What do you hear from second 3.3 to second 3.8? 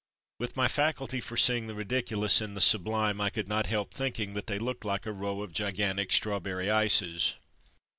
not